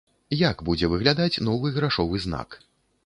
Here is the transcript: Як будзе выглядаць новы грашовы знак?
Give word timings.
Як 0.49 0.63
будзе 0.69 0.89
выглядаць 0.95 1.41
новы 1.49 1.73
грашовы 1.79 2.15
знак? 2.29 2.59